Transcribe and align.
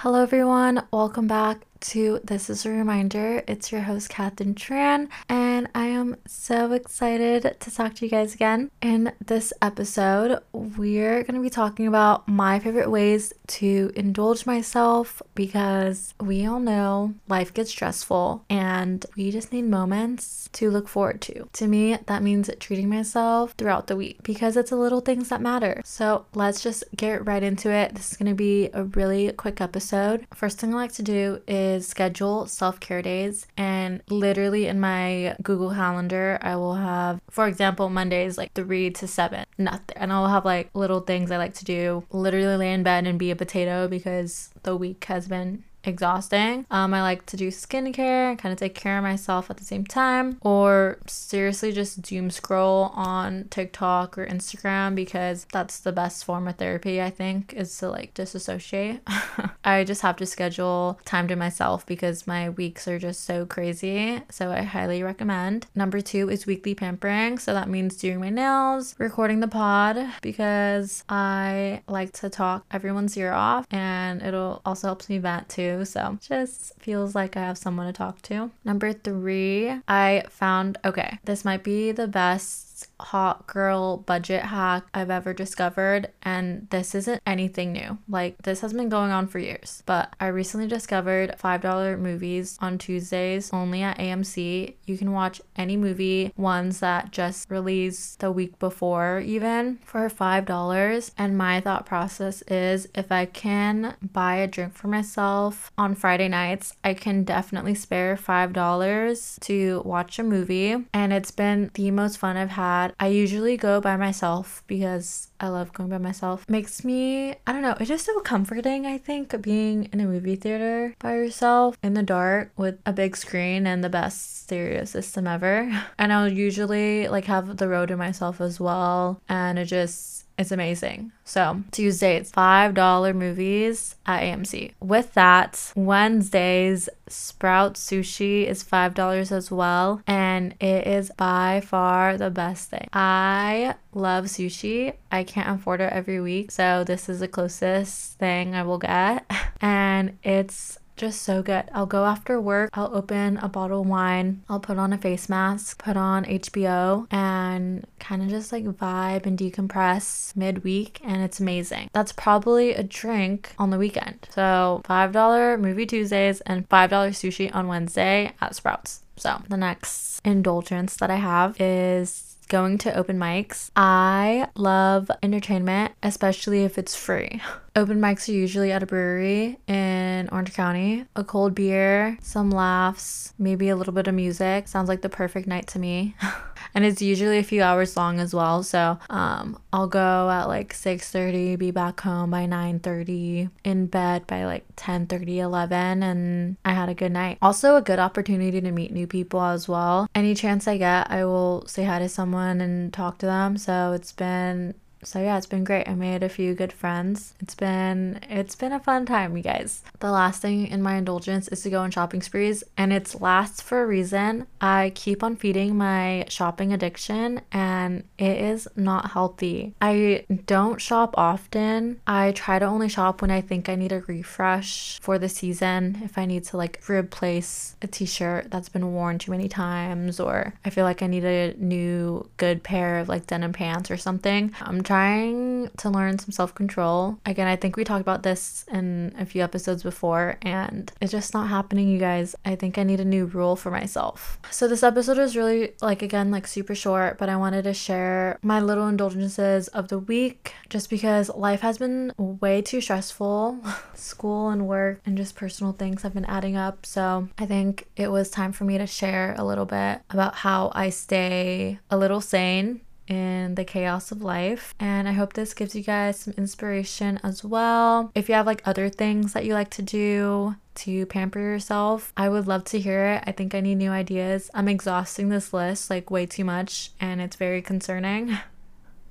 Hello, 0.00 0.22
everyone. 0.22 0.82
Welcome 0.90 1.26
back 1.26 1.66
to 1.80 2.20
This 2.22 2.50
is 2.50 2.66
a 2.66 2.70
Reminder. 2.70 3.42
It's 3.48 3.72
your 3.72 3.82
host, 3.82 4.10
Katherine 4.10 4.54
Tran, 4.54 5.08
and 5.28 5.68
I 5.74 5.86
am 5.86 6.16
so 6.26 6.72
excited 6.72 7.56
to 7.58 7.70
talk 7.70 7.94
to 7.94 8.04
you 8.04 8.10
guys 8.10 8.34
again. 8.34 8.70
In 8.82 9.12
this 9.24 9.52
episode, 9.62 10.40
we're 10.52 11.22
going 11.22 11.34
to 11.34 11.40
be 11.40 11.50
talking 11.50 11.86
about 11.86 12.28
my 12.28 12.58
favorite 12.58 12.90
ways 12.90 13.32
to 13.46 13.92
indulge 13.96 14.46
myself 14.46 15.22
because 15.34 16.14
we 16.20 16.44
all 16.44 16.60
know 16.60 17.14
life 17.28 17.54
gets 17.54 17.70
stressful 17.70 18.44
and 18.50 19.06
we 19.16 19.30
just 19.30 19.52
need 19.52 19.64
moments 19.64 20.48
to 20.52 20.70
look 20.70 20.88
forward 20.88 21.20
to. 21.22 21.48
To 21.54 21.66
me, 21.66 21.96
that 22.06 22.22
means 22.22 22.50
treating 22.60 22.88
myself 22.88 23.54
throughout 23.56 23.86
the 23.86 23.96
week 23.96 24.22
because 24.22 24.56
it's 24.56 24.70
the 24.70 24.76
little 24.76 25.00
things 25.00 25.30
that 25.30 25.40
matter. 25.40 25.80
So 25.84 26.26
let's 26.34 26.62
just 26.62 26.84
get 26.96 27.26
right 27.26 27.42
into 27.42 27.70
it. 27.70 27.94
This 27.94 28.12
is 28.12 28.18
going 28.18 28.30
to 28.30 28.34
be 28.34 28.68
a 28.74 28.84
really 28.84 29.32
quick 29.32 29.60
episode. 29.60 30.26
First 30.34 30.58
thing 30.58 30.74
I 30.74 30.76
like 30.76 30.92
to 30.92 31.02
do 31.02 31.40
is 31.48 31.69
is 31.70 31.86
schedule 31.86 32.46
self 32.46 32.80
care 32.80 33.02
days. 33.02 33.46
And 33.56 34.02
literally 34.08 34.66
in 34.66 34.80
my 34.80 35.36
Google 35.42 35.70
Calendar, 35.70 36.38
I 36.42 36.56
will 36.56 36.74
have, 36.74 37.20
for 37.30 37.46
example, 37.46 37.88
Mondays 37.88 38.36
like 38.36 38.52
three 38.52 38.90
to 38.90 39.06
seven, 39.06 39.44
nothing. 39.58 39.96
And 39.96 40.12
I'll 40.12 40.28
have 40.28 40.44
like 40.44 40.70
little 40.74 41.00
things 41.00 41.30
I 41.30 41.36
like 41.36 41.54
to 41.54 41.64
do, 41.64 42.04
literally 42.10 42.56
lay 42.56 42.72
in 42.72 42.82
bed 42.82 43.06
and 43.06 43.18
be 43.18 43.30
a 43.30 43.36
potato 43.36 43.88
because 43.88 44.50
the 44.62 44.76
week 44.76 45.04
has 45.04 45.28
been 45.28 45.64
exhausting. 45.84 46.66
Um, 46.70 46.94
I 46.94 47.02
like 47.02 47.26
to 47.26 47.36
do 47.36 47.48
skincare, 47.48 48.38
kind 48.38 48.52
of 48.52 48.58
take 48.58 48.74
care 48.74 48.98
of 48.98 49.02
myself 49.02 49.50
at 49.50 49.56
the 49.56 49.64
same 49.64 49.84
time, 49.84 50.38
or 50.42 50.98
seriously 51.06 51.72
just 51.72 52.02
doom 52.02 52.30
scroll 52.30 52.92
on 52.94 53.46
TikTok 53.50 54.18
or 54.18 54.26
Instagram 54.26 54.94
because 54.94 55.46
that's 55.52 55.80
the 55.80 55.92
best 55.92 56.24
form 56.24 56.48
of 56.48 56.56
therapy, 56.56 57.00
I 57.00 57.10
think, 57.10 57.52
is 57.54 57.76
to 57.78 57.88
like 57.88 58.14
disassociate. 58.14 59.00
I 59.64 59.84
just 59.84 60.02
have 60.02 60.16
to 60.16 60.26
schedule 60.26 61.00
time 61.04 61.28
to 61.28 61.36
myself 61.36 61.86
because 61.86 62.26
my 62.26 62.50
weeks 62.50 62.86
are 62.88 62.98
just 62.98 63.24
so 63.24 63.46
crazy. 63.46 64.22
So 64.30 64.50
I 64.50 64.62
highly 64.62 65.02
recommend. 65.02 65.66
Number 65.74 66.00
two 66.00 66.28
is 66.28 66.46
weekly 66.46 66.74
pampering. 66.74 67.38
So 67.38 67.54
that 67.54 67.68
means 67.68 67.96
doing 67.96 68.20
my 68.20 68.30
nails, 68.30 68.94
recording 68.98 69.40
the 69.40 69.48
pod 69.48 69.98
because 70.22 71.04
I 71.08 71.82
like 71.88 72.12
to 72.14 72.28
talk 72.28 72.64
everyone's 72.70 73.16
ear 73.16 73.32
off 73.32 73.66
and 73.70 74.22
it'll 74.22 74.62
also 74.64 74.88
helps 74.88 75.08
me 75.08 75.18
vent 75.18 75.48
too 75.48 75.69
so 75.84 76.18
just 76.20 76.72
feels 76.78 77.14
like 77.14 77.36
I 77.36 77.40
have 77.40 77.58
someone 77.58 77.86
to 77.86 77.92
talk 77.92 78.22
to. 78.22 78.50
Number 78.64 78.92
three, 78.92 79.70
I 79.88 80.24
found 80.28 80.78
okay, 80.84 81.18
this 81.24 81.44
might 81.44 81.62
be 81.62 81.92
the 81.92 82.08
best 82.08 82.69
hot 82.98 83.46
girl 83.46 83.98
budget 83.98 84.42
hack 84.44 84.84
I've 84.94 85.10
ever 85.10 85.32
discovered. 85.34 86.10
And 86.22 86.68
this 86.70 86.94
isn't 86.94 87.22
anything 87.26 87.72
new. 87.72 87.98
Like, 88.08 88.38
this 88.42 88.60
has 88.60 88.72
been 88.72 88.88
going 88.88 89.10
on 89.10 89.26
for 89.26 89.38
years. 89.38 89.82
But 89.86 90.14
I 90.20 90.26
recently 90.28 90.66
discovered 90.66 91.34
$5 91.42 91.98
movies 91.98 92.58
on 92.60 92.78
Tuesdays 92.78 93.52
only 93.52 93.82
at 93.82 93.98
AMC. 93.98 94.74
You 94.86 94.98
can 94.98 95.12
watch 95.12 95.40
any 95.56 95.76
movie, 95.76 96.32
ones 96.36 96.80
that 96.80 97.10
just 97.10 97.50
released 97.50 98.20
the 98.20 98.32
week 98.32 98.58
before, 98.58 99.20
even 99.20 99.78
for 99.84 100.08
$5. 100.08 101.10
And 101.18 101.36
my 101.36 101.60
thought 101.60 101.86
process 101.86 102.42
is 102.42 102.88
if 102.94 103.10
I 103.12 103.26
can 103.26 103.96
buy 104.12 104.36
a 104.36 104.46
drink 104.46 104.74
for 104.74 104.88
myself 104.88 105.72
on 105.76 105.94
Friday 105.94 106.28
nights, 106.28 106.74
I 106.84 106.94
can 106.94 107.24
definitely 107.24 107.74
spare 107.74 108.16
$5 108.16 109.40
to 109.40 109.82
watch 109.84 110.18
a 110.18 110.22
movie. 110.22 110.76
And 110.92 111.12
it's 111.12 111.30
been 111.30 111.70
the 111.74 111.90
most 111.90 112.18
fun 112.18 112.36
I've 112.36 112.50
had 112.50 112.69
I 112.98 113.08
usually 113.08 113.56
go 113.56 113.80
by 113.80 113.96
myself 113.96 114.62
because 114.66 115.28
I 115.40 115.48
love 115.48 115.72
going 115.72 115.90
by 115.90 115.98
myself. 115.98 116.48
Makes 116.48 116.84
me, 116.84 117.34
I 117.46 117.52
don't 117.52 117.62
know, 117.62 117.76
it's 117.80 117.88
just 117.88 118.06
so 118.06 118.20
comforting, 118.20 118.86
I 118.86 118.98
think, 118.98 119.40
being 119.42 119.88
in 119.92 120.00
a 120.00 120.06
movie 120.06 120.36
theater 120.36 120.94
by 120.98 121.14
yourself 121.14 121.76
in 121.82 121.94
the 121.94 122.02
dark 122.02 122.52
with 122.56 122.78
a 122.84 122.92
big 122.92 123.16
screen 123.16 123.66
and 123.66 123.82
the 123.82 123.88
best 123.88 124.42
stereo 124.42 124.84
system 124.84 125.26
ever. 125.26 125.70
And 125.98 126.12
I'll 126.12 126.32
usually 126.32 127.08
like 127.08 127.26
have 127.26 127.56
the 127.56 127.68
row 127.68 127.84
to 127.84 127.96
myself 127.96 128.40
as 128.40 128.58
well. 128.58 129.20
And 129.28 129.58
it 129.58 129.66
just, 129.66 130.24
it's 130.38 130.50
amazing. 130.50 131.12
So, 131.24 131.62
Tuesday, 131.70 132.16
it's 132.16 132.32
$5 132.32 133.14
movies 133.14 133.94
at 134.06 134.22
AMC. 134.22 134.72
With 134.80 135.12
that, 135.14 135.72
Wednesdays, 135.76 136.88
Sprout 137.08 137.74
Sushi 137.74 138.46
is 138.46 138.64
$5 138.64 139.30
as 139.30 139.50
well. 139.50 140.02
And 140.30 140.54
it 140.60 140.86
is 140.86 141.10
by 141.16 141.62
far 141.66 142.16
the 142.16 142.30
best 142.30 142.70
thing. 142.70 142.88
I 142.92 143.74
love 143.92 144.26
sushi. 144.26 144.94
I 145.10 145.24
can't 145.24 145.50
afford 145.58 145.80
it 145.80 145.92
every 145.92 146.20
week. 146.20 146.50
So, 146.50 146.84
this 146.84 147.08
is 147.08 147.20
the 147.20 147.28
closest 147.28 148.18
thing 148.18 148.54
I 148.54 148.62
will 148.62 148.78
get. 148.78 149.28
And 149.62 150.16
it's 150.22 150.78
just 151.00 151.22
so 151.22 151.42
good. 151.42 151.64
I'll 151.72 151.86
go 151.86 152.04
after 152.04 152.38
work, 152.38 152.68
I'll 152.74 152.94
open 152.94 153.38
a 153.38 153.48
bottle 153.48 153.80
of 153.80 153.86
wine, 153.86 154.42
I'll 154.50 154.60
put 154.60 154.76
on 154.76 154.92
a 154.92 154.98
face 154.98 155.30
mask, 155.30 155.82
put 155.82 155.96
on 155.96 156.26
HBO, 156.26 157.06
and 157.10 157.86
kind 157.98 158.22
of 158.22 158.28
just 158.28 158.52
like 158.52 158.64
vibe 158.64 159.24
and 159.24 159.38
decompress 159.38 160.36
midweek, 160.36 161.00
and 161.02 161.22
it's 161.22 161.40
amazing. 161.40 161.88
That's 161.94 162.12
probably 162.12 162.74
a 162.74 162.82
drink 162.82 163.54
on 163.58 163.70
the 163.70 163.78
weekend. 163.78 164.28
So 164.30 164.82
$5 164.84 165.58
movie 165.58 165.86
Tuesdays 165.86 166.42
and 166.42 166.68
$5 166.68 166.90
sushi 166.90 167.54
on 167.54 167.66
Wednesday 167.66 168.32
at 168.40 168.54
Sprouts. 168.54 169.02
So 169.20 169.42
the 169.48 169.56
next 169.56 170.20
indulgence 170.24 170.96
that 170.96 171.10
I 171.10 171.16
have 171.16 171.60
is 171.60 172.30
going 172.48 172.78
to 172.78 172.94
open 172.96 173.18
mics. 173.18 173.70
I 173.76 174.48
love 174.56 175.10
entertainment, 175.22 175.92
especially 176.02 176.64
if 176.64 176.78
it's 176.78 176.96
free. 176.96 177.40
Open 177.76 178.00
mics 178.00 178.28
are 178.28 178.32
usually 178.32 178.72
at 178.72 178.82
a 178.82 178.86
brewery 178.86 179.58
in 179.68 180.28
Orange 180.32 180.52
County. 180.52 181.06
A 181.14 181.22
cold 181.22 181.54
beer, 181.54 182.18
some 182.20 182.50
laughs, 182.50 183.32
maybe 183.38 183.68
a 183.68 183.76
little 183.76 183.92
bit 183.92 184.08
of 184.08 184.14
music. 184.14 184.66
Sounds 184.66 184.88
like 184.88 185.02
the 185.02 185.08
perfect 185.08 185.46
night 185.46 185.68
to 185.68 185.78
me. 185.78 186.16
and 186.74 186.84
it's 186.84 187.02
usually 187.02 187.38
a 187.38 187.42
few 187.42 187.62
hours 187.62 187.96
long 187.96 188.20
as 188.20 188.34
well. 188.34 188.62
So 188.62 188.98
um, 189.08 189.60
I'll 189.72 189.86
go 189.86 190.30
at 190.30 190.48
like 190.48 190.72
6:30, 190.74 191.58
be 191.58 191.70
back 191.70 192.00
home 192.00 192.30
by 192.30 192.46
9:30, 192.46 193.50
in 193.64 193.86
bed 193.86 194.26
by 194.26 194.44
like 194.44 194.64
10:30, 194.76 195.38
11, 195.38 196.02
and 196.02 196.56
I 196.64 196.72
had 196.72 196.88
a 196.88 196.94
good 196.94 197.12
night. 197.12 197.38
Also, 197.42 197.76
a 197.76 197.82
good 197.82 197.98
opportunity 197.98 198.60
to 198.60 198.72
meet 198.72 198.92
new 198.92 199.06
people 199.06 199.42
as 199.42 199.68
well. 199.68 200.08
Any 200.14 200.34
chance 200.34 200.66
I 200.68 200.76
get, 200.78 201.10
I 201.10 201.24
will 201.24 201.64
say 201.66 201.84
hi 201.84 201.98
to 201.98 202.08
someone 202.08 202.60
and 202.60 202.92
talk 202.92 203.18
to 203.18 203.26
them. 203.26 203.56
So 203.56 203.92
it's 203.92 204.12
been 204.12 204.74
so 205.02 205.20
yeah, 205.20 205.36
it's 205.36 205.46
been 205.46 205.64
great. 205.64 205.88
I 205.88 205.94
made 205.94 206.22
a 206.22 206.28
few 206.28 206.54
good 206.54 206.72
friends. 206.72 207.34
It's 207.40 207.54
been 207.54 208.20
it's 208.28 208.54
been 208.54 208.72
a 208.72 208.80
fun 208.80 209.06
time, 209.06 209.36
you 209.36 209.42
guys. 209.42 209.82
The 210.00 210.10
last 210.10 210.42
thing 210.42 210.66
in 210.66 210.82
my 210.82 210.96
indulgence 210.96 211.48
is 211.48 211.62
to 211.62 211.70
go 211.70 211.80
on 211.80 211.90
shopping 211.90 212.22
sprees, 212.22 212.62
and 212.76 212.92
it's 212.92 213.20
lasts 213.20 213.60
for 213.60 213.82
a 213.82 213.86
reason. 213.86 214.46
I 214.60 214.92
keep 214.94 215.22
on 215.22 215.36
feeding 215.36 215.76
my 215.76 216.26
shopping 216.28 216.72
addiction, 216.72 217.40
and 217.52 218.04
it 218.18 218.38
is 218.38 218.68
not 218.76 219.12
healthy. 219.12 219.74
I 219.80 220.26
don't 220.46 220.80
shop 220.80 221.14
often. 221.16 222.00
I 222.06 222.32
try 222.32 222.58
to 222.58 222.66
only 222.66 222.88
shop 222.88 223.22
when 223.22 223.30
I 223.30 223.40
think 223.40 223.68
I 223.68 223.76
need 223.76 223.92
a 223.92 224.00
refresh 224.02 225.00
for 225.00 225.18
the 225.18 225.28
season. 225.28 226.00
If 226.04 226.18
I 226.18 226.26
need 226.26 226.44
to 226.44 226.56
like 226.56 226.82
replace 226.88 227.76
a 227.82 227.86
t-shirt 227.86 228.50
that's 228.50 228.68
been 228.68 228.92
worn 228.92 229.18
too 229.18 229.30
many 229.30 229.48
times, 229.48 230.20
or 230.20 230.54
I 230.64 230.70
feel 230.70 230.84
like 230.84 231.02
I 231.02 231.06
need 231.06 231.24
a 231.24 231.54
new 231.56 232.28
good 232.36 232.62
pair 232.62 232.98
of 232.98 233.08
like 233.08 233.26
denim 233.26 233.52
pants 233.52 233.90
or 233.90 233.96
something. 233.96 234.52
I'm 234.60 234.82
trying 234.90 235.70
to 235.76 235.88
learn 235.88 236.18
some 236.18 236.32
self 236.32 236.52
control. 236.52 237.16
Again, 237.24 237.46
I 237.46 237.54
think 237.54 237.76
we 237.76 237.84
talked 237.84 238.00
about 238.00 238.24
this 238.24 238.64
in 238.72 239.14
a 239.16 239.24
few 239.24 239.40
episodes 239.40 239.84
before, 239.84 240.36
and 240.42 240.90
it's 241.00 241.12
just 241.12 241.32
not 241.32 241.48
happening, 241.48 241.88
you 241.88 242.00
guys. 242.00 242.34
I 242.44 242.56
think 242.56 242.76
I 242.76 242.82
need 242.82 242.98
a 242.98 243.04
new 243.04 243.26
rule 243.26 243.54
for 243.54 243.70
myself. 243.70 244.40
So, 244.50 244.66
this 244.66 244.82
episode 244.82 245.18
is 245.18 245.36
really, 245.36 245.74
like, 245.80 246.02
again, 246.02 246.32
like 246.32 246.44
super 246.48 246.74
short, 246.74 247.18
but 247.18 247.28
I 247.28 247.36
wanted 247.36 247.62
to 247.62 247.72
share 247.72 248.36
my 248.42 248.58
little 248.58 248.88
indulgences 248.88 249.68
of 249.68 249.86
the 249.86 249.98
week 250.00 250.54
just 250.70 250.90
because 250.90 251.30
life 251.36 251.60
has 251.60 251.78
been 251.78 252.12
way 252.18 252.60
too 252.60 252.80
stressful. 252.80 253.60
School 253.94 254.48
and 254.48 254.66
work 254.66 255.00
and 255.06 255.16
just 255.16 255.36
personal 255.36 255.72
things 255.72 256.02
have 256.02 256.14
been 256.14 256.24
adding 256.24 256.56
up. 256.56 256.84
So, 256.84 257.28
I 257.38 257.46
think 257.46 257.86
it 257.94 258.10
was 258.10 258.28
time 258.28 258.50
for 258.50 258.64
me 258.64 258.76
to 258.78 258.88
share 258.88 259.36
a 259.38 259.44
little 259.44 259.66
bit 259.66 260.00
about 260.10 260.34
how 260.34 260.72
I 260.74 260.90
stay 260.90 261.78
a 261.92 261.96
little 261.96 262.20
sane 262.20 262.80
in 263.10 263.56
the 263.56 263.64
chaos 263.64 264.10
of 264.12 264.22
life. 264.22 264.74
And 264.78 265.08
I 265.08 265.12
hope 265.12 265.34
this 265.34 265.52
gives 265.52 265.74
you 265.74 265.82
guys 265.82 266.20
some 266.20 266.34
inspiration 266.38 267.20
as 267.22 267.44
well. 267.44 268.10
If 268.14 268.28
you 268.28 268.34
have 268.36 268.46
like 268.46 268.62
other 268.64 268.88
things 268.88 269.32
that 269.34 269.44
you 269.44 269.52
like 269.52 269.70
to 269.70 269.82
do, 269.82 270.56
to 270.76 271.04
pamper 271.06 271.40
yourself. 271.40 272.12
I 272.16 272.30
would 272.30 272.46
love 272.46 272.64
to 272.66 272.80
hear 272.80 273.04
it. 273.04 273.24
I 273.26 273.32
think 273.32 273.54
I 273.54 273.60
need 273.60 273.74
new 273.74 273.90
ideas. 273.90 274.50
I'm 274.54 274.68
exhausting 274.68 275.28
this 275.28 275.52
list 275.52 275.90
like 275.90 276.10
way 276.10 276.24
too 276.24 276.44
much 276.44 276.92
and 277.00 277.20
it's 277.20 277.36
very 277.36 277.60
concerning. 277.60 278.38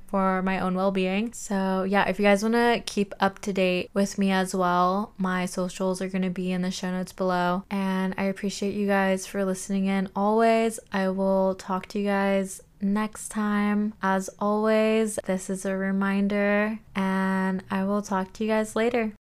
for 0.10 0.42
my 0.42 0.60
own 0.60 0.74
well 0.74 0.92
being. 0.92 1.32
So, 1.34 1.84
yeah, 1.84 2.08
if 2.10 2.18
you 2.18 2.26
guys 2.26 2.42
want 2.42 2.56
to 2.56 2.82
keep 2.86 3.14
up 3.20 3.40
to 3.40 3.54
date 3.54 3.92
with 3.94 4.18
me 4.18 4.32
as 4.32 4.56
well, 4.56 5.14
my 5.18 5.46
socials 5.46 6.02
are 6.02 6.10
going 6.10 6.24
to 6.24 6.30
be 6.32 6.52
in 6.52 6.64
the 6.64 6.72
show 6.72 6.90
notes 6.90 7.14
below. 7.14 7.64
And 7.70 8.16
I 8.18 8.24
appreciate 8.24 8.74
you 8.74 8.88
guys 8.88 9.28
for 9.28 9.46
listening 9.46 9.86
in 9.86 10.10
always. 10.16 10.80
I 10.92 11.10
will 11.10 11.56
talk 11.56 11.86
to 11.88 12.00
you 12.00 12.06
guys 12.06 12.62
next 12.82 13.30
time. 13.30 13.94
As 14.02 14.30
always, 14.40 15.20
this 15.26 15.50
is 15.50 15.66
a 15.66 15.76
reminder, 15.76 16.80
and 16.96 17.64
I 17.70 17.84
will 17.84 18.02
talk 18.02 18.34
to 18.34 18.44
you 18.44 18.50
guys 18.50 18.76
later. 18.76 19.14